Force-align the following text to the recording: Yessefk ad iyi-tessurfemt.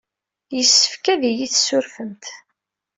Yessefk 0.55 1.05
ad 1.13 1.21
iyi-tessurfemt. 1.29 2.25